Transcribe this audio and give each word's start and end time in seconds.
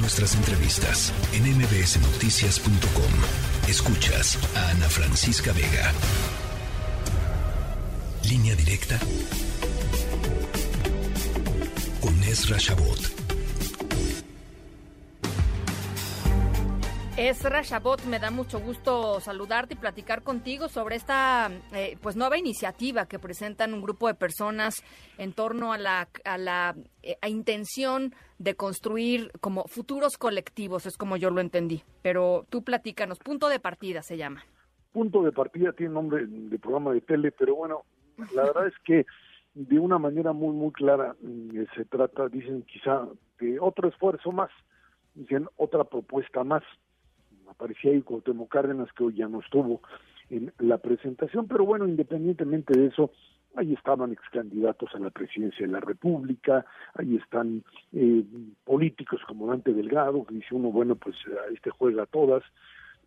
Nuestras 0.00 0.34
entrevistas 0.34 1.12
en 1.32 1.44
mbsnoticias.com. 1.58 3.68
Escuchas 3.68 4.38
a 4.54 4.70
Ana 4.70 4.88
Francisca 4.88 5.52
Vega. 5.52 5.92
Línea 8.24 8.54
directa 8.54 8.98
con 12.00 12.22
Ezra. 12.22 12.58
Ezra 17.18 17.62
Shabot, 17.62 18.04
me 18.04 18.20
da 18.20 18.30
mucho 18.30 18.60
gusto 18.60 19.18
saludarte 19.18 19.74
y 19.74 19.76
platicar 19.76 20.22
contigo 20.22 20.68
sobre 20.68 20.94
esta 20.94 21.50
eh, 21.74 21.98
pues 22.00 22.14
nueva 22.14 22.38
iniciativa 22.38 23.06
que 23.06 23.18
presentan 23.18 23.74
un 23.74 23.82
grupo 23.82 24.06
de 24.06 24.14
personas 24.14 24.84
en 25.18 25.32
torno 25.32 25.72
a 25.72 25.78
la, 25.78 26.06
a 26.24 26.38
la 26.38 26.76
eh, 27.02 27.16
intención 27.26 28.14
de 28.38 28.54
construir 28.54 29.32
como 29.40 29.64
futuros 29.64 30.16
colectivos, 30.16 30.86
es 30.86 30.96
como 30.96 31.16
yo 31.16 31.30
lo 31.30 31.40
entendí. 31.40 31.82
Pero 32.02 32.46
tú 32.50 32.62
platícanos, 32.62 33.18
punto 33.18 33.48
de 33.48 33.58
partida 33.58 34.00
se 34.02 34.16
llama. 34.16 34.44
Punto 34.92 35.24
de 35.24 35.32
partida 35.32 35.72
tiene 35.72 35.94
nombre 35.94 36.24
de 36.24 36.58
programa 36.60 36.92
de 36.92 37.00
tele, 37.00 37.32
pero 37.32 37.56
bueno, 37.56 37.82
la 38.32 38.44
verdad 38.44 38.68
es 38.68 38.74
que 38.84 39.06
de 39.54 39.80
una 39.80 39.98
manera 39.98 40.32
muy, 40.32 40.54
muy 40.54 40.70
clara 40.70 41.16
mm, 41.20 41.64
se 41.74 41.84
trata, 41.84 42.28
dicen 42.28 42.62
quizá, 42.62 43.08
de 43.40 43.58
otro 43.58 43.88
esfuerzo 43.88 44.30
más, 44.30 44.50
dicen 45.16 45.48
otra 45.56 45.82
propuesta 45.82 46.44
más 46.44 46.62
aparecía 47.50 47.92
ahí 47.92 48.02
Cuauhtémoc 48.02 48.50
Cárdenas, 48.50 48.92
que 48.92 49.04
hoy 49.04 49.14
ya 49.14 49.28
no 49.28 49.40
estuvo 49.40 49.80
en 50.30 50.52
la 50.58 50.78
presentación, 50.78 51.48
pero 51.48 51.64
bueno, 51.64 51.86
independientemente 51.86 52.78
de 52.78 52.86
eso, 52.86 53.10
ahí 53.56 53.74
estaban 53.74 54.12
ex 54.12 54.22
candidatos 54.30 54.94
a 54.94 54.98
la 54.98 55.10
presidencia 55.10 55.66
de 55.66 55.72
la 55.72 55.80
República, 55.80 56.66
ahí 56.94 57.16
están 57.16 57.64
eh, 57.92 58.24
políticos 58.64 59.20
como 59.26 59.46
Dante 59.46 59.72
Delgado, 59.72 60.24
que 60.24 60.34
dice 60.34 60.54
uno, 60.54 60.70
bueno, 60.70 60.96
pues 60.96 61.16
este 61.52 61.70
juega 61.70 62.02
a 62.02 62.06
todas, 62.06 62.42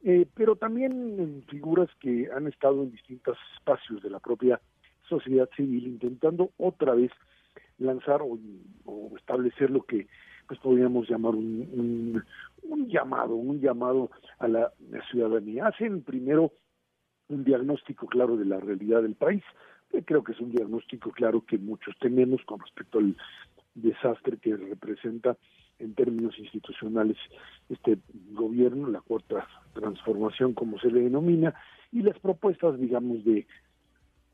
eh, 0.04 0.26
pero 0.34 0.56
también 0.56 1.44
figuras 1.48 1.90
que 2.00 2.30
han 2.36 2.48
estado 2.48 2.84
en 2.84 2.92
distintos 2.92 3.38
espacios 3.56 4.02
de 4.02 4.10
la 4.10 4.20
propia 4.20 4.60
sociedad 5.08 5.50
civil 5.56 5.88
intentando 5.88 6.52
otra 6.58 6.96
vez 6.96 7.12
lanzar 7.78 8.22
o, 8.22 8.40
o 8.86 9.12
establecer 9.18 9.70
lo 9.70 9.84
que 9.84 10.08
pues 10.52 10.60
podríamos 10.60 11.10
llamar 11.10 11.34
un, 11.34 12.22
llamado, 12.90 13.36
un 13.36 13.62
llamado 13.62 14.12
a 14.38 14.50
la, 14.50 14.74
ciudadanía. 15.10 15.68
Hacen 15.68 16.02
primero 16.02 16.52
un 17.30 17.46
diagnóstico 17.46 18.06
claro 18.06 18.36
de 18.36 18.44
la 18.44 18.60
realidad 18.60 19.02
del 19.02 19.16
país, 19.16 19.44
que 19.90 20.04
creo 20.04 20.26
que 20.26 20.34
es 20.34 20.42
un 20.42 20.52
diagnóstico 20.52 21.12
claro 21.12 21.46
que 21.46 21.58
muchos 21.58 21.98
tenemos 22.00 22.42
con 22.44 22.60
respecto 22.60 23.00
al 23.00 23.16
desastre 23.76 24.40
que 24.40 24.58
representa 24.58 25.38
en 25.80 25.96
términos 25.96 26.38
institucionales 26.38 27.16
este 27.70 28.00
gobierno, 28.34 28.90
la 28.90 29.00
cuarta 29.00 29.48
transformación 29.72 30.52
como 30.54 30.80
se 30.80 30.92
le 30.92 31.00
denomina, 31.00 31.56
y 31.94 32.02
las 32.02 32.20
propuestas, 32.20 32.78
digamos, 32.78 33.24
de 33.24 33.48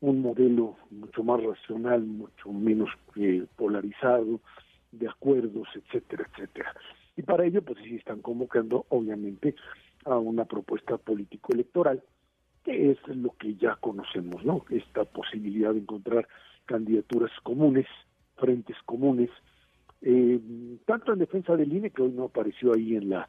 un 0.00 0.20
modelo 0.20 0.78
mucho 0.90 1.22
más 1.22 1.40
racional, 1.44 2.02
mucho 2.02 2.52
menos 2.52 2.88
eh, 3.14 3.46
polarizado, 3.54 4.40
de 4.92 5.08
acuerdos, 5.08 5.68
etcétera, 5.74 6.28
etcétera. 6.32 6.74
Y 7.16 7.22
para 7.22 7.44
ello, 7.44 7.62
pues 7.62 7.78
sí 7.82 7.96
están 7.96 8.20
convocando, 8.20 8.86
obviamente, 8.90 9.54
a 10.04 10.16
una 10.18 10.44
propuesta 10.44 10.96
político-electoral, 10.96 12.02
que 12.64 12.90
es 12.92 12.98
lo 13.08 13.34
que 13.38 13.54
ya 13.56 13.76
conocemos, 13.76 14.44
¿no? 14.44 14.64
Esta 14.70 15.04
posibilidad 15.04 15.72
de 15.72 15.80
encontrar 15.80 16.28
candidaturas 16.66 17.32
comunes, 17.42 17.86
frentes 18.36 18.76
comunes, 18.84 19.30
eh, 20.02 20.38
tanto 20.86 21.12
en 21.12 21.18
defensa 21.18 21.56
del 21.56 21.72
INE, 21.72 21.90
que 21.90 22.02
hoy 22.02 22.12
no 22.12 22.24
apareció 22.24 22.74
ahí 22.74 22.94
en 22.96 23.10
la 23.10 23.28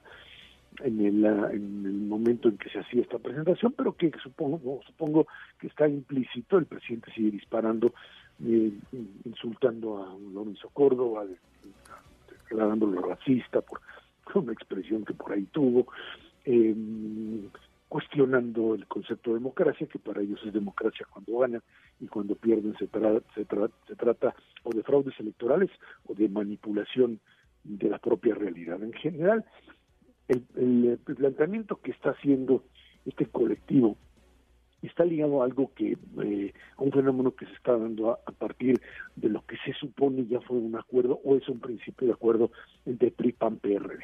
en 0.83 1.03
el, 1.03 1.25
en 1.25 1.85
el 1.85 1.93
momento 2.07 2.47
en 2.47 2.57
que 2.57 2.69
se 2.69 2.79
hacía 2.79 3.01
esta 3.01 3.17
presentación, 3.17 3.73
pero 3.75 3.93
que 3.93 4.11
supongo, 4.21 4.81
supongo 4.85 5.27
que 5.59 5.67
está 5.67 5.87
implícito, 5.87 6.57
el 6.57 6.67
presidente 6.67 7.11
sigue 7.13 7.31
disparando 7.31 7.93
eh, 8.45 8.71
insultando 9.25 10.03
a 10.03 10.17
Lorenzo 10.33 10.69
Córdoba, 10.69 11.25
declarándolo 12.29 13.01
racista 13.01 13.61
por 13.61 13.81
una 14.35 14.53
expresión 14.53 15.05
que 15.05 15.13
por 15.13 15.33
ahí 15.33 15.43
tuvo, 15.51 15.87
eh, 16.45 16.75
cuestionando 17.87 18.75
el 18.75 18.85
concepto 18.87 19.31
de 19.31 19.37
democracia, 19.37 19.87
que 19.87 19.99
para 19.99 20.21
ellos 20.21 20.39
es 20.45 20.53
democracia 20.53 21.07
cuando 21.11 21.39
ganan 21.39 21.63
y 21.99 22.07
cuando 22.07 22.35
pierden 22.35 22.75
se, 22.77 22.87
se, 22.87 23.45
se 23.87 23.95
trata 23.95 24.35
o 24.63 24.69
de 24.71 24.83
fraudes 24.83 25.19
electorales 25.19 25.71
o 26.05 26.13
de 26.13 26.29
manipulación 26.29 27.19
de 27.63 27.89
la 27.89 27.97
propia 27.97 28.35
realidad. 28.35 28.81
En 28.83 28.93
general, 28.93 29.43
el 30.27 30.99
planteamiento 31.03 31.77
que 31.77 31.91
está 31.91 32.11
haciendo 32.11 32.63
este 33.05 33.25
colectivo 33.25 33.97
está 34.87 35.05
ligado 35.05 35.41
a 35.41 35.45
algo 35.45 35.71
que, 35.75 35.97
eh, 36.23 36.53
a 36.77 36.83
un 36.83 36.91
fenómeno 36.91 37.35
que 37.35 37.45
se 37.45 37.53
está 37.53 37.77
dando 37.77 38.11
a, 38.11 38.31
partir 38.31 38.79
de 39.15 39.29
lo 39.29 39.45
que 39.45 39.57
se 39.65 39.73
supone 39.73 40.25
ya 40.27 40.39
fue 40.41 40.57
un 40.57 40.75
acuerdo 40.75 41.19
o 41.23 41.35
es 41.35 41.47
un 41.49 41.59
principio 41.59 42.07
de 42.07 42.13
acuerdo 42.13 42.51
entre 42.85 43.11
PRI, 43.11 43.33
PAN, 43.33 43.57
PRD. 43.57 43.99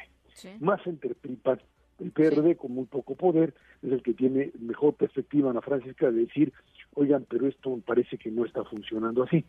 Más 0.60 0.86
entre 0.86 1.14
PRI, 1.14 1.36
PAN, 1.36 1.60
el 1.98 2.12
PRD 2.12 2.56
con 2.56 2.72
muy 2.72 2.84
poco 2.84 3.14
poder 3.14 3.54
es 3.82 3.92
el 3.92 4.02
que 4.02 4.12
tiene 4.12 4.52
mejor 4.58 4.94
perspectiva, 4.94 5.50
Ana 5.50 5.62
Francisca, 5.62 6.10
de 6.10 6.26
decir, 6.26 6.52
oigan, 6.94 7.26
pero 7.28 7.46
esto 7.46 7.78
parece 7.84 8.18
que 8.18 8.30
no 8.30 8.44
está 8.44 8.64
funcionando 8.64 9.22
así. 9.22 9.44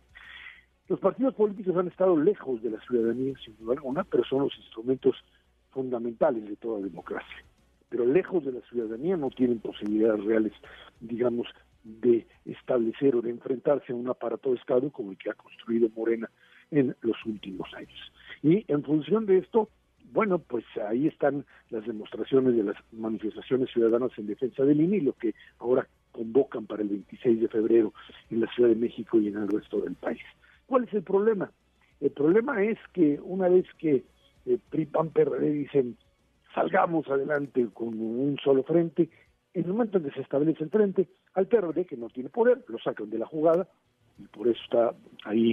Los 0.87 0.99
partidos 1.01 1.35
políticos 1.35 1.75
han 1.75 1.89
estado 1.89 2.15
lejos 2.15 2.61
de 2.63 2.69
la 2.69 2.79
ciudadanía, 2.79 3.33
sin 3.43 3.57
duda 3.57 3.73
alguna, 3.73 4.05
pero 4.05 4.23
son 4.23 4.43
los 4.43 4.57
instrumentos 4.57 5.17
fundamentales 5.71 6.47
de 6.47 6.55
toda 6.55 6.79
democracia 6.79 7.43
pero 7.89 8.05
lejos 8.05 8.45
de 8.45 8.53
la 8.53 8.61
ciudadanía 8.61 9.17
no 9.17 9.29
tienen 9.29 9.59
posibilidades 9.59 10.23
reales, 10.23 10.53
digamos, 10.99 11.47
de 11.83 12.27
establecer 12.45 13.15
o 13.15 13.21
de 13.21 13.29
enfrentarse 13.29 13.93
a 13.93 13.95
un 13.95 14.09
aparato 14.09 14.51
de 14.51 14.57
Estado 14.57 14.89
como 14.91 15.11
el 15.11 15.17
que 15.17 15.29
ha 15.29 15.33
construido 15.33 15.89
Morena 15.95 16.29
en 16.71 16.95
los 17.01 17.17
últimos 17.25 17.73
años. 17.73 18.11
Y 18.43 18.65
en 18.67 18.83
función 18.83 19.25
de 19.25 19.37
esto, 19.37 19.69
bueno, 20.11 20.39
pues 20.39 20.65
ahí 20.89 21.07
están 21.07 21.45
las 21.69 21.85
demostraciones 21.85 22.55
de 22.55 22.63
las 22.63 22.75
manifestaciones 22.91 23.69
ciudadanas 23.71 24.11
en 24.17 24.27
defensa 24.27 24.63
del 24.63 24.81
INE 24.81 25.01
lo 25.01 25.13
que 25.13 25.33
ahora 25.59 25.87
convocan 26.11 26.65
para 26.65 26.81
el 26.81 26.89
26 26.89 27.41
de 27.41 27.47
febrero 27.47 27.93
en 28.29 28.41
la 28.41 28.47
Ciudad 28.53 28.69
de 28.69 28.75
México 28.75 29.19
y 29.19 29.27
en 29.27 29.37
el 29.37 29.47
resto 29.47 29.79
del 29.81 29.95
país. 29.95 30.21
¿Cuál 30.65 30.85
es 30.85 30.93
el 30.93 31.03
problema? 31.03 31.51
El 32.01 32.11
problema 32.11 32.63
es 32.63 32.77
que 32.93 33.19
una 33.21 33.47
vez 33.47 33.65
que 33.77 34.03
eh, 34.45 34.57
PRI, 34.69 34.85
PRD 34.85 35.51
dicen 35.51 35.97
salgamos 36.57 37.07
adelante 37.07 37.67
con 37.71 37.89
un 37.99 38.37
solo 38.43 38.63
frente. 38.63 39.09
En 39.53 39.65
el 39.65 39.71
momento 39.71 39.99
en 39.99 40.05
que 40.05 40.11
se 40.11 40.21
establece 40.21 40.63
el 40.63 40.71
frente, 40.71 41.07
al 41.35 41.47
PRD, 41.47 41.85
que 41.85 41.97
no 41.97 42.09
tiene 42.09 42.29
poder, 42.29 42.63
lo 42.67 42.79
sacan 42.79 43.09
de 43.11 43.19
la 43.19 43.27
jugada, 43.27 43.67
y 44.17 44.23
por 44.23 44.47
eso 44.47 44.59
está 44.63 44.93
ahí 45.25 45.51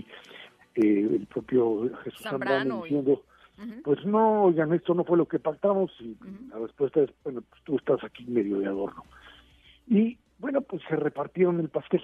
eh, 0.76 1.08
el 1.12 1.26
propio 1.26 1.90
Jesús 2.02 2.22
Zambrano, 2.22 2.82
diciendo, 2.82 3.22
pues 3.84 4.04
no, 4.06 4.44
oigan, 4.44 4.72
esto 4.72 4.94
no 4.94 5.04
fue 5.04 5.18
lo 5.18 5.28
que 5.28 5.38
pactamos, 5.38 5.92
y 6.00 6.16
la 6.48 6.58
respuesta 6.58 7.02
es, 7.02 7.10
bueno, 7.22 7.42
pues 7.42 7.62
tú 7.64 7.76
estás 7.76 8.02
aquí 8.02 8.24
medio 8.24 8.58
de 8.58 8.66
adorno. 8.66 9.04
Y 9.86 10.16
bueno, 10.38 10.62
pues 10.62 10.82
se 10.88 10.96
repartieron 10.96 11.60
el 11.60 11.68
pastel. 11.68 12.02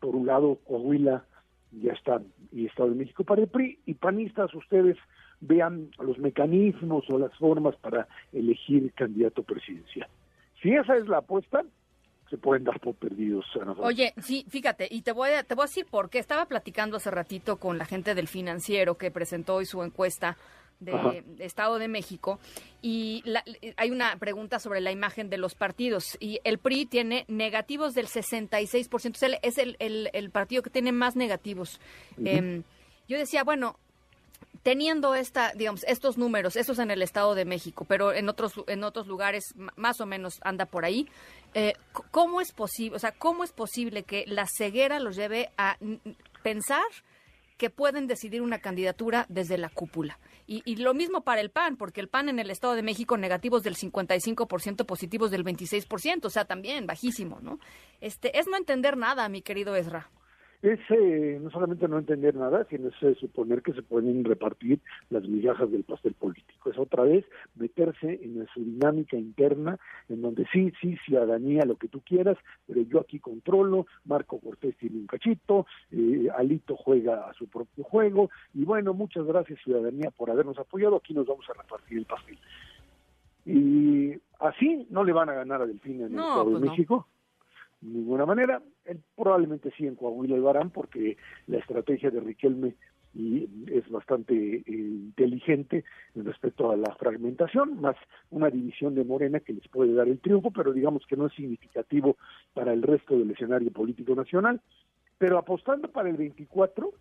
por 0.00 0.16
un 0.16 0.26
lado, 0.26 0.58
Coahuila 0.66 1.24
ya 1.72 1.92
está, 1.92 2.22
y 2.50 2.64
Estado 2.64 2.88
de 2.90 2.96
México 2.96 3.24
para 3.24 3.42
el 3.42 3.48
PRI, 3.48 3.78
y 3.84 3.94
panistas, 3.94 4.54
ustedes 4.54 4.96
vean 5.40 5.90
los 5.98 6.18
mecanismos 6.18 7.04
o 7.10 7.18
las 7.18 7.34
formas 7.36 7.76
para 7.76 8.08
elegir 8.32 8.92
candidato 8.92 9.42
presidencial. 9.42 10.08
Si 10.62 10.72
esa 10.72 10.96
es 10.96 11.06
la 11.06 11.18
apuesta, 11.18 11.64
se 12.28 12.36
pueden 12.36 12.64
dar 12.64 12.78
por 12.80 12.94
perdidos. 12.94 13.46
Oye, 13.78 14.12
sí, 14.18 14.44
fíjate, 14.48 14.88
y 14.90 15.02
te 15.02 15.12
voy, 15.12 15.30
a, 15.30 15.44
te 15.44 15.54
voy 15.54 15.62
a 15.62 15.66
decir 15.66 15.86
por 15.86 16.10
qué. 16.10 16.18
Estaba 16.18 16.46
platicando 16.46 16.98
hace 16.98 17.10
ratito 17.10 17.56
con 17.56 17.78
la 17.78 17.86
gente 17.86 18.14
del 18.14 18.28
financiero 18.28 18.98
que 18.98 19.10
presentó 19.10 19.56
hoy 19.56 19.66
su 19.66 19.82
encuesta 19.82 20.36
de, 20.80 21.24
Estado 21.38 21.78
de 21.78 21.88
México 21.88 22.38
y 22.82 23.24
hay 23.76 23.90
una 23.90 24.16
pregunta 24.16 24.58
sobre 24.58 24.80
la 24.80 24.92
imagen 24.92 25.28
de 25.28 25.38
los 25.38 25.54
partidos 25.54 26.16
y 26.20 26.40
el 26.44 26.58
PRI 26.58 26.86
tiene 26.86 27.24
negativos 27.28 27.94
del 27.94 28.06
66%, 28.06 29.16
es 29.16 29.22
el, 29.22 29.38
es 29.42 29.58
el, 29.58 30.10
el, 30.12 30.30
partido 30.30 30.62
que 30.62 30.70
tiene 30.70 30.92
más 30.92 31.16
negativos. 31.16 31.80
Em, 32.24 32.62
yo 33.08 33.18
decía, 33.18 33.42
bueno, 33.42 33.76
teniendo 34.68 35.14
esta, 35.14 35.52
digamos, 35.54 35.82
estos 35.84 36.18
números, 36.18 36.54
estos 36.54 36.78
en 36.78 36.90
el 36.90 37.00
Estado 37.00 37.34
de 37.34 37.46
México, 37.46 37.86
pero 37.88 38.12
en 38.12 38.28
otros, 38.28 38.52
en 38.66 38.84
otros 38.84 39.06
lugares 39.06 39.54
más 39.76 39.98
o 40.02 40.04
menos 40.04 40.40
anda 40.42 40.66
por 40.66 40.84
ahí, 40.84 41.08
eh, 41.54 41.72
¿cómo 42.10 42.42
es 42.42 42.52
posible, 42.52 42.94
o 42.94 42.98
sea, 42.98 43.12
cómo 43.12 43.44
es 43.44 43.52
posible 43.52 44.02
que 44.02 44.26
la 44.26 44.44
ceguera 44.46 45.00
los 45.00 45.16
lleve 45.16 45.48
a 45.56 45.78
pensar 46.42 46.84
que 47.56 47.70
pueden 47.70 48.06
decidir 48.06 48.42
una 48.42 48.58
candidatura 48.58 49.24
desde 49.30 49.56
la 49.56 49.70
cúpula? 49.70 50.18
Y, 50.46 50.60
y, 50.66 50.76
lo 50.76 50.92
mismo 50.92 51.22
para 51.22 51.40
el 51.40 51.50
PAN, 51.50 51.78
porque 51.78 52.02
el 52.02 52.08
PAN 52.08 52.28
en 52.28 52.38
el 52.38 52.50
Estado 52.50 52.74
de 52.74 52.82
México 52.82 53.16
negativos 53.16 53.62
del 53.62 53.74
55%, 53.74 54.84
positivos 54.84 55.30
del 55.30 55.46
26%, 55.46 56.26
o 56.26 56.30
sea, 56.30 56.44
también 56.44 56.86
bajísimo, 56.86 57.38
¿no? 57.40 57.58
Este, 58.02 58.38
es 58.38 58.46
no 58.46 58.58
entender 58.58 58.98
nada, 58.98 59.30
mi 59.30 59.40
querido 59.40 59.76
Ezra. 59.76 60.10
Es 60.62 60.80
eh, 60.90 61.38
no 61.40 61.50
solamente 61.50 61.86
no 61.86 61.98
entender 61.98 62.34
nada, 62.34 62.66
sino 62.68 62.88
es 62.88 63.02
eh, 63.02 63.14
suponer 63.20 63.62
que 63.62 63.72
se 63.72 63.82
pueden 63.82 64.24
repartir 64.24 64.80
las 65.08 65.22
migajas 65.28 65.70
del 65.70 65.84
pastel 65.84 66.14
político. 66.14 66.70
Es 66.70 66.78
otra 66.78 67.04
vez 67.04 67.24
meterse 67.54 68.18
en 68.22 68.46
su 68.52 68.64
dinámica 68.64 69.16
interna, 69.16 69.78
en 70.08 70.20
donde 70.20 70.46
sí, 70.52 70.72
sí, 70.80 70.96
ciudadanía, 71.04 71.64
lo 71.64 71.76
que 71.76 71.88
tú 71.88 72.00
quieras, 72.00 72.36
pero 72.66 72.82
yo 72.82 73.00
aquí 73.00 73.20
controlo, 73.20 73.86
Marco 74.04 74.40
Cortés 74.40 74.76
tiene 74.78 74.96
un 74.96 75.06
cachito, 75.06 75.66
eh, 75.92 76.28
Alito 76.36 76.76
juega 76.76 77.28
a 77.28 77.34
su 77.34 77.46
propio 77.46 77.84
juego, 77.84 78.30
y 78.52 78.64
bueno, 78.64 78.94
muchas 78.94 79.24
gracias 79.24 79.60
ciudadanía 79.62 80.10
por 80.10 80.30
habernos 80.30 80.58
apoyado, 80.58 80.96
aquí 80.96 81.14
nos 81.14 81.26
vamos 81.26 81.46
a 81.48 81.62
repartir 81.62 81.98
el 81.98 82.04
pastel. 82.04 82.38
Y 83.46 84.12
así 84.40 84.86
no 84.90 85.04
le 85.04 85.12
van 85.12 85.28
a 85.30 85.34
ganar 85.34 85.62
a 85.62 85.66
Delfín 85.66 86.00
en 86.00 86.12
el 86.12 86.18
Estado 86.18 86.50
de 86.50 86.58
pues 86.58 86.70
México 86.70 87.06
ninguna 87.80 88.26
manera. 88.26 88.62
Él 88.84 89.00
probablemente 89.16 89.70
sí 89.76 89.86
en 89.86 89.96
Coahuila 89.96 90.36
lo 90.36 90.50
harán 90.50 90.70
porque 90.70 91.16
la 91.46 91.58
estrategia 91.58 92.10
de 92.10 92.20
Riquelme 92.20 92.74
y 93.14 93.48
es 93.72 93.88
bastante 93.88 94.34
eh, 94.34 94.62
inteligente 94.66 95.84
respecto 96.14 96.70
a 96.70 96.76
la 96.76 96.94
fragmentación, 96.94 97.80
más 97.80 97.96
una 98.30 98.50
división 98.50 98.94
de 98.94 99.04
Morena 99.04 99.40
que 99.40 99.54
les 99.54 99.66
puede 99.68 99.94
dar 99.94 100.08
el 100.08 100.20
triunfo, 100.20 100.50
pero 100.50 100.72
digamos 100.72 101.04
que 101.06 101.16
no 101.16 101.26
es 101.26 101.32
significativo 101.34 102.16
para 102.54 102.72
el 102.72 102.82
resto 102.82 103.18
del 103.18 103.30
escenario 103.30 103.72
político 103.72 104.14
nacional. 104.14 104.60
Pero 105.16 105.38
apostando 105.38 105.88
para 105.88 106.08
el 106.08 106.16
24, 106.16 106.92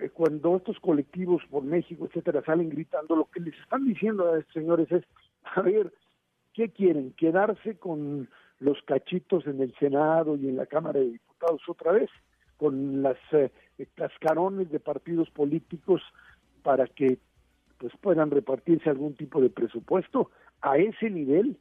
eh, 0.00 0.10
cuando 0.10 0.56
estos 0.56 0.78
colectivos 0.80 1.42
por 1.50 1.64
México, 1.64 2.06
etcétera, 2.06 2.42
salen 2.44 2.70
gritando, 2.70 3.16
lo 3.16 3.26
que 3.26 3.40
les 3.40 3.54
están 3.58 3.84
diciendo 3.84 4.32
a 4.32 4.38
estos 4.38 4.54
señores 4.54 4.90
es, 4.90 5.04
a 5.42 5.60
ver, 5.60 5.92
¿qué 6.54 6.70
quieren? 6.70 7.12
¿Quedarse 7.12 7.76
con 7.78 8.28
los 8.60 8.80
cachitos 8.82 9.46
en 9.46 9.60
el 9.60 9.74
Senado 9.78 10.36
y 10.36 10.48
en 10.48 10.56
la 10.56 10.66
Cámara 10.66 11.00
de 11.00 11.10
Diputados 11.10 11.62
otra 11.68 11.92
vez, 11.92 12.10
con 12.56 13.02
las 13.02 13.18
eh, 13.32 13.50
cascarones 13.94 14.70
de 14.70 14.80
partidos 14.80 15.30
políticos 15.30 16.02
para 16.62 16.86
que 16.86 17.18
pues 17.78 17.92
puedan 18.00 18.30
repartirse 18.30 18.88
algún 18.88 19.14
tipo 19.14 19.40
de 19.40 19.50
presupuesto 19.50 20.30
a 20.62 20.78
ese 20.78 21.10
nivel, 21.10 21.58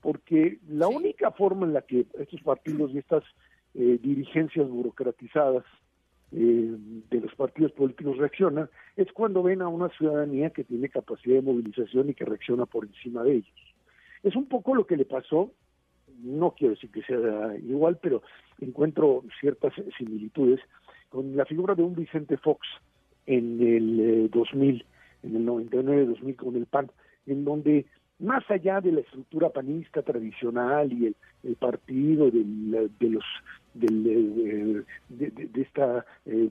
porque 0.00 0.58
la 0.68 0.88
única 0.88 1.32
forma 1.32 1.66
en 1.66 1.74
la 1.74 1.82
que 1.82 2.06
estos 2.18 2.40
partidos 2.42 2.92
y 2.92 2.98
estas 2.98 3.24
eh, 3.74 3.98
dirigencias 4.00 4.68
burocratizadas 4.68 5.64
eh, 6.32 6.76
de 7.10 7.20
los 7.20 7.34
partidos 7.34 7.72
políticos 7.72 8.16
reaccionan 8.16 8.70
es 8.96 9.12
cuando 9.12 9.42
ven 9.42 9.62
a 9.62 9.68
una 9.68 9.88
ciudadanía 9.88 10.50
que 10.50 10.62
tiene 10.62 10.88
capacidad 10.88 11.34
de 11.34 11.42
movilización 11.42 12.08
y 12.08 12.14
que 12.14 12.24
reacciona 12.24 12.66
por 12.66 12.84
encima 12.84 13.24
de 13.24 13.34
ellos. 13.34 13.74
Es 14.22 14.36
un 14.36 14.46
poco 14.46 14.76
lo 14.76 14.86
que 14.86 14.96
le 14.96 15.04
pasó 15.04 15.50
no 16.22 16.54
quiero 16.56 16.74
decir 16.74 16.90
que 16.90 17.02
sea 17.02 17.56
igual, 17.56 17.98
pero 18.00 18.22
encuentro 18.60 19.24
ciertas 19.40 19.72
similitudes 19.96 20.60
con 21.08 21.36
la 21.36 21.44
figura 21.44 21.74
de 21.74 21.82
un 21.82 21.94
Vicente 21.94 22.36
Fox 22.36 22.66
en 23.26 23.60
el 23.60 24.30
2000, 24.30 24.80
eh, 24.80 24.84
en 25.22 25.36
el 25.36 25.46
99-2000 25.46 26.36
con 26.36 26.56
el 26.56 26.66
PAN, 26.66 26.90
en 27.26 27.44
donde 27.44 27.86
más 28.20 28.48
allá 28.50 28.80
de 28.80 28.92
la 28.92 29.00
estructura 29.00 29.50
panista 29.50 30.02
tradicional 30.02 30.92
y 30.92 31.06
el, 31.06 31.56
partido 31.56 32.30
de 32.30 33.08
los 33.08 33.24
eh, 33.82 34.82
de, 35.08 35.30
de, 35.30 35.62
esta 35.62 36.04
eh, 36.26 36.50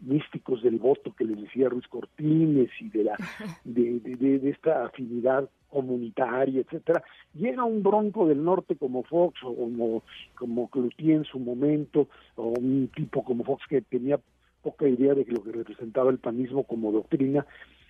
místicos 0.00 0.62
del 0.62 0.78
voto 0.78 1.14
que 1.14 1.24
les 1.24 1.40
decía 1.40 1.68
Ruiz 1.68 1.86
Cortines 1.88 2.70
y 2.80 2.88
de 2.90 3.04
la 3.04 3.16
de, 3.64 4.00
de, 4.00 4.50
esta 4.50 4.86
afinidad 4.86 5.48
comunitaria, 5.68 6.60
etcétera, 6.60 7.02
llega 7.34 7.64
un 7.64 7.82
bronco 7.82 8.26
del 8.26 8.44
norte 8.44 8.76
como 8.76 9.04
Fox 9.04 9.40
o 9.42 9.54
como, 9.54 10.02
como 10.34 10.68
Cloutier 10.68 11.18
en 11.18 11.24
su 11.24 11.38
momento, 11.38 12.08
o 12.36 12.48
un 12.58 12.88
tipo 12.94 13.24
como 13.24 13.44
Fox 13.44 13.64
que 13.68 13.80
tenía 13.80 14.20
poca 14.62 14.88
idea 14.88 15.14
de 15.14 15.24
lo 15.28 15.42
que 15.42 15.52
representaba 15.52 16.10
el 16.10 16.18
panismo 16.18 16.64
como 16.64 16.92
doctrina, 16.92 17.46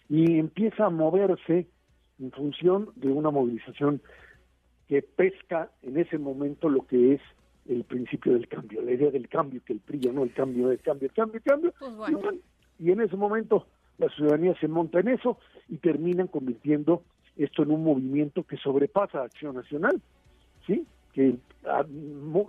y 0.09 0.39
empieza 0.39 0.87
a 0.87 0.91
moverse 0.91 1.67
en 2.25 2.33
función 2.33 2.89
de 2.97 3.09
una 3.09 3.31
movilización 3.31 4.01
que 4.89 5.03
pesca 5.03 5.71
en 5.83 5.99
ese 5.99 6.19
momento 6.19 6.69
lo 6.69 6.87
que 6.87 7.15
es 7.15 7.21
el 7.69 7.85
principio 7.85 8.33
del 8.33 8.49
cambio, 8.49 8.83
la 8.83 8.93
idea 8.93 9.11
del 9.11 9.29
cambio, 9.29 9.61
que 9.65 9.75
el 9.75 9.81
PRI 9.81 10.11
no 10.13 10.23
el 10.23 10.33
cambio, 10.33 10.71
el 10.71 10.81
cambio, 10.81 11.09
el 11.09 11.15
cambio, 11.15 11.37
el 11.37 11.43
cambio. 11.43 11.75
Pues 11.79 12.19
y, 12.79 12.91
en 12.91 13.01
ese 13.01 13.17
momento 13.17 13.67
la 13.99 14.09
ciudadanía 14.09 14.55
se 14.59 14.69
monta 14.69 15.01
en 15.01 15.09
eso 15.09 15.39
y 15.69 15.77
terminan 15.77 16.27
convirtiendo 16.27 17.03
esto 17.37 17.63
en 17.63 17.71
un 17.71 17.85
movimiento 17.85 18.43
que 18.43 18.57
sobrepasa 18.57 19.21
a 19.21 19.25
Acción 19.25 19.55
Nacional, 19.55 20.01
¿sí? 20.67 20.87
Que 21.13 21.37
la, 21.63 21.87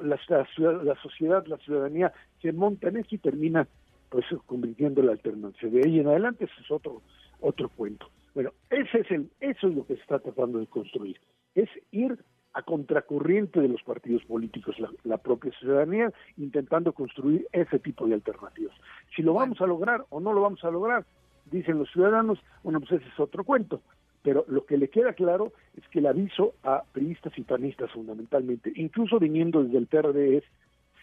la, 0.01 0.95
sociedad, 1.01 1.45
la 1.45 1.57
ciudadanía 1.57 2.13
se 2.41 2.51
monta 2.51 2.89
en 2.89 2.97
eso 2.97 3.09
y 3.11 3.17
termina 3.17 3.67
pues 4.09 4.25
convirtiendo 4.45 5.01
la 5.01 5.11
alternancia. 5.11 5.69
De 5.69 5.81
ahí 5.85 5.99
en 5.99 6.07
adelante 6.07 6.45
ese 6.45 6.61
es 6.61 6.71
otro 6.71 7.01
otro 7.41 7.69
cuento. 7.69 8.07
Bueno, 8.35 8.51
ese 8.69 8.99
es 8.99 9.11
el, 9.11 9.31
eso 9.39 9.69
es 9.69 9.75
lo 9.75 9.87
que 9.87 9.95
se 9.95 10.01
está 10.01 10.19
tratando 10.19 10.59
de 10.59 10.67
construir, 10.67 11.19
es 11.55 11.69
ir 11.91 12.19
a 12.51 12.61
contracorriente 12.63 13.61
de 13.61 13.69
los 13.69 13.81
partidos 13.83 14.23
políticos, 14.25 14.75
la, 15.03 15.17
propia 15.17 15.51
ciudadanía, 15.59 16.11
intentando 16.37 16.93
construir 16.93 17.47
ese 17.53 17.79
tipo 17.79 18.05
de 18.07 18.13
alternativas. 18.13 18.75
Si 19.15 19.21
lo 19.21 19.33
vamos 19.33 19.59
a 19.61 19.67
lograr 19.67 20.05
o 20.09 20.19
no 20.19 20.33
lo 20.33 20.41
vamos 20.41 20.63
a 20.63 20.71
lograr, 20.71 21.05
dicen 21.45 21.79
los 21.79 21.89
ciudadanos, 21.91 22.39
bueno, 22.63 22.79
pues 22.79 22.93
ese 23.01 23.09
es 23.09 23.19
otro 23.19 23.43
cuento. 23.43 23.81
Pero 24.21 24.45
lo 24.47 24.65
que 24.65 24.77
le 24.77 24.89
queda 24.89 25.13
claro 25.13 25.53
es 25.77 25.87
que 25.89 25.99
el 25.99 26.07
aviso 26.07 26.55
a 26.63 26.83
priistas 26.91 27.37
y 27.37 27.43
panistas 27.43 27.91
fundamentalmente, 27.91 28.71
incluso 28.75 29.19
viniendo 29.19 29.63
desde 29.63 29.77
el 29.77 29.87
PRD, 29.87 30.37
es, 30.37 30.43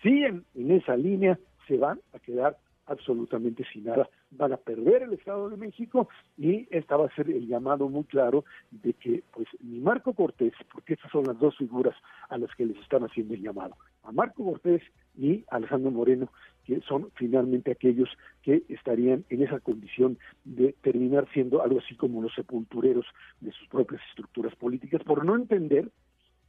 siguen 0.03 0.45
en 0.55 0.71
esa 0.71 0.97
línea, 0.97 1.39
se 1.67 1.77
van 1.77 2.01
a 2.15 2.19
quedar 2.19 2.57
absolutamente 2.93 3.65
sin 3.73 3.85
nada. 3.85 4.09
Van 4.31 4.53
a 4.53 4.57
perder 4.57 5.03
el 5.03 5.15
Estado 5.15 5.51
de 5.51 5.57
México 5.57 6.09
y 6.39 6.67
esta 6.71 6.97
va 6.97 7.07
a 7.07 7.15
ser 7.15 7.29
el 7.31 7.47
llamado 7.47 7.89
muy 7.89 8.05
claro 8.05 8.45
de 8.71 8.93
que, 8.95 9.23
pues, 9.33 9.49
ni 9.61 9.81
Marco 9.81 10.15
Cortés, 10.15 10.53
porque 10.73 10.95
estas 10.95 11.11
son 11.11 11.25
las 11.25 11.39
dos 11.39 11.57
figuras 11.57 11.97
a 12.29 12.39
las 12.39 12.55
que 12.55 12.67
les 12.67 12.77
están 12.79 13.03
haciendo 13.05 13.35
el 13.35 13.43
llamado, 13.43 13.77
a 14.03 14.13
Marco 14.13 14.45
Cortés 14.45 14.83
y 15.17 15.45
Alejandro 15.49 15.91
Moreno, 15.91 16.31
que 16.65 16.81
son 16.83 17.11
finalmente 17.17 17.73
aquellos 17.73 18.09
que 18.43 18.63
estarían 18.69 19.25
en 19.29 19.43
esa 19.43 19.61
condición 19.61 20.19
de 20.45 20.75
terminar 20.81 21.29
siendo 21.33 21.63
algo 21.63 21.81
así 21.81 21.97
como 21.97 22.23
los 22.23 22.35
sepultureros 22.35 23.07
de 23.41 23.51
sus 23.53 23.69
propias 23.69 24.01
estructuras 24.11 24.55
políticas, 24.57 25.03
por 25.03 25.25
no 25.25 25.35
entender 25.35 25.91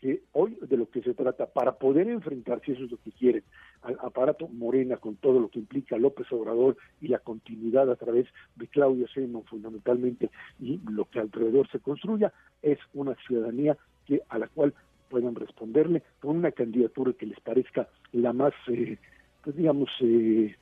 que 0.03 0.21
hoy 0.33 0.57
de 0.61 0.75
lo 0.75 0.89
que 0.89 1.01
se 1.01 1.13
trata, 1.13 1.45
para 1.45 1.77
poder 1.77 2.09
enfrentar, 2.09 2.61
si 2.65 2.73
eso 2.73 2.83
es 2.83 2.91
lo 2.91 2.97
que 2.97 3.13
quieren, 3.13 3.43
al 3.83 3.97
aparato 4.01 4.47
Morena 4.47 4.97
con 4.97 5.15
todo 5.15 5.39
lo 5.39 5.49
que 5.49 5.59
implica 5.59 5.97
López 5.97 6.31
Obrador 6.31 6.77
y 7.01 7.09
la 7.09 7.19
continuidad 7.19 7.91
a 7.91 7.95
través 7.95 8.27
de 8.55 8.67
Claudia 8.67 9.07
Sheinbaum 9.13 9.45
fundamentalmente 9.45 10.29
y 10.59 10.79
lo 10.89 11.05
que 11.05 11.19
alrededor 11.19 11.69
se 11.69 11.79
construya, 11.79 12.33
es 12.61 12.79
una 12.93 13.15
ciudadanía 13.27 13.77
que 14.05 14.21
a 14.29 14.39
la 14.39 14.47
cual 14.47 14.73
puedan 15.09 15.35
responderle 15.35 16.01
con 16.19 16.37
una 16.37 16.51
candidatura 16.51 17.13
que 17.13 17.27
les 17.27 17.39
parezca 17.39 17.87
la 18.13 18.33
más, 18.33 18.53
eh, 18.67 18.97
pues 19.43 19.55
digamos, 19.55 19.89
eh, 19.99 20.55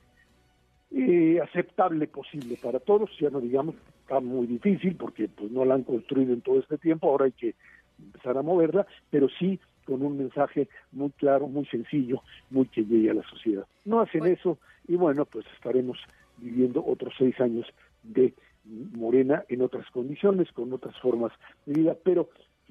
eh, 0.91 1.39
aceptable 1.41 2.07
posible 2.07 2.57
para 2.62 2.79
todos, 2.79 3.10
ya 3.19 3.29
no 3.29 3.39
digamos, 3.39 3.75
está 4.01 4.19
muy 4.19 4.48
difícil 4.48 4.96
porque 4.96 5.29
pues 5.29 5.50
no 5.51 5.63
la 5.63 5.75
han 5.75 5.84
construido 5.84 6.34
en 6.34 6.41
todo 6.41 6.60
este 6.60 6.77
tiempo, 6.77 7.07
ahora 7.07 7.25
hay 7.25 7.31
que 7.31 7.55
empezar 7.98 8.38
a 8.38 8.41
moverla, 8.41 8.86
pero 9.10 9.29
sí 9.39 9.60
con 9.85 10.01
un 10.01 10.17
mensaje 10.17 10.69
muy 10.91 11.11
claro, 11.11 11.47
muy 11.47 11.65
sencillo, 11.65 12.21
muy 12.50 12.67
que 12.67 12.83
llegue 12.83 13.11
a 13.11 13.15
la 13.15 13.23
sociedad. 13.23 13.65
No 13.85 14.01
hacen 14.01 14.25
eso 14.25 14.57
y 14.88 14.95
bueno, 14.95 15.25
pues 15.25 15.45
estaremos 15.55 15.97
viviendo 16.38 16.83
otros 16.85 17.13
seis 17.17 17.39
años 17.39 17.65
de 18.03 18.33
Morena 18.63 19.43
en 19.50 19.61
otras 19.61 19.89
condiciones, 19.91 20.51
con 20.51 20.71
otras 20.73 20.95
formas 21.00 21.31
de 21.65 21.81
vida, 21.81 21.97
pero 22.03 22.29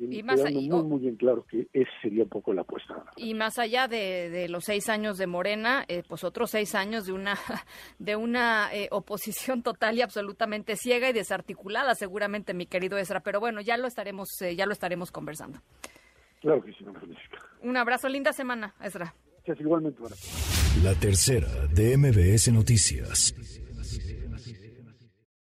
y 0.09 0.23
más 0.23 0.41
muy, 0.51 0.83
muy 0.83 1.01
bien 1.01 1.17
claro 1.17 1.45
que 1.47 1.69
ese 1.73 1.91
sería 2.01 2.23
un 2.23 2.31
poco 2.31 2.55
la 2.55 2.63
apuesta. 2.63 3.05
Y 3.17 3.35
más 3.35 3.59
allá 3.59 3.87
de, 3.87 4.47
los 4.49 4.65
seis 4.65 4.89
años 4.89 5.19
de 5.19 5.27
Morena, 5.27 5.85
eh, 5.89 6.03
pues 6.09 6.25
otros 6.25 6.51
seis 6.51 6.75
años 6.75 7.05
de 7.05 7.13
una 7.13 7.35
de 7.99 8.17
una 8.17 8.71
eh, 8.73 8.89
oposición 8.93 9.63
total 9.63 9.99
y 9.99 10.03
absolutamente 10.03 10.77
ciega 10.77 11.11
y 11.11 11.13
desarticulada, 11.13 11.95
seguramente, 11.95 12.55
mi 12.55 12.67
querido 12.67 12.97
Ezra. 12.97 13.21
Pero 13.21 13.41
bueno, 13.41 13.61
ya 13.61 13.77
lo 13.77 13.87
estaremos 13.87 14.29
eh, 14.41 14.57
ya 14.57 14.65
lo 14.65 14.73
estaremos 14.73 15.13
conversando. 15.13 15.61
Claro 16.41 16.63
que 16.65 16.73
sí, 16.73 16.85
Un 17.63 17.77
abrazo, 17.77 18.09
linda 18.09 18.33
semana, 18.33 18.75
Ezra. 18.83 19.15
igualmente. 19.59 20.03
La 20.83 20.95
tercera 20.95 21.49
de 21.75 21.97
MBS 21.97 22.53
Noticias. 22.53 23.35